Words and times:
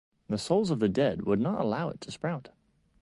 The 0.29 0.39
souls 0.39 0.71
of 0.71 0.79
the 0.79 0.89
dead 0.89 1.27
would 1.27 1.39
not 1.39 1.61
allow 1.61 1.89
it 1.89 2.01
to 2.01 2.11
sprout. 2.11 2.49